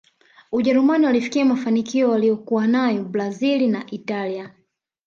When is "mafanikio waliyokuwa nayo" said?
1.45-3.03